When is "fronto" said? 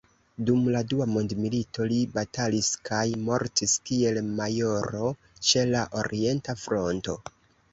6.65-7.17